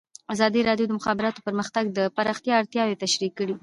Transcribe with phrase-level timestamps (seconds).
[0.33, 3.55] ازادي راډیو د د مخابراتو پرمختګ د پراختیا اړتیاوې تشریح کړي.